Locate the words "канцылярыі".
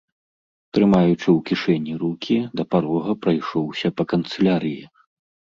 4.15-4.83